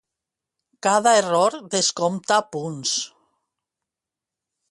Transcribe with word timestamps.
Cada 0.87 1.11
error 1.17 1.57
descompta 1.75 2.39
punts. 2.55 2.95